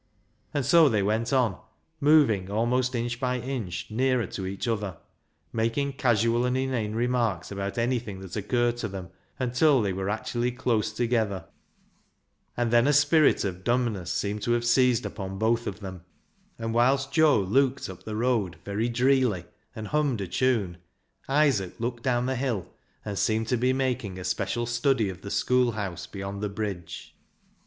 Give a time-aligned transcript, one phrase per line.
[0.51, 1.59] And so they went on,
[1.99, 4.97] moving almost inch by inch nearer to each other,
[5.53, 10.51] making casual and inane remarks about anything that occurred to them, until they were actually
[10.53, 11.35] close together.
[11.35, 15.67] 3i6 BECKSIDE LIGHTS And then a spirit of dumbness seemed to have seized upon both
[15.67, 16.01] of them,
[16.57, 19.45] and whilst Joe looked up the road very dreely
[19.75, 20.77] and hummed a tune,
[21.29, 22.65] Isaac looked down the hill
[23.05, 27.15] and seemed to be making a special study of the schoolhouse beyond the bridge.